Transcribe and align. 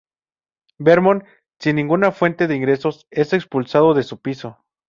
Vernon, 0.79 1.23
sin 1.59 1.75
ninguna 1.75 2.11
fuente 2.11 2.47
de 2.47 2.55
ingresos, 2.55 3.05
es 3.11 3.33
expulsado 3.33 3.93
de 3.93 4.01
su 4.01 4.19
piso. 4.19 4.57